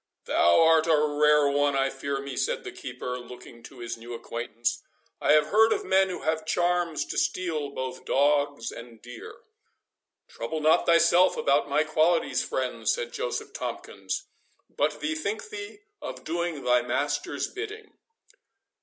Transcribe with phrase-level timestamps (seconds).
[0.25, 4.15] "Thou art a rare one, I fear me," said the keeper, looking to his new
[4.15, 4.81] acquaintance.
[5.21, 9.43] "I have heard of men who have charms to steal both dogs and deer."
[10.27, 14.23] "Trouble not thyself about my qualities, friend," said Joseph Tomkins,
[14.75, 17.93] "but bethink thee of doing thy master's bidding."